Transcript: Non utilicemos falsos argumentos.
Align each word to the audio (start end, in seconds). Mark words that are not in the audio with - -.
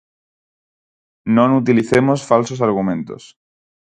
Non 1.35 1.49
utilicemos 1.61 2.19
falsos 2.29 2.63
argumentos. 2.67 3.23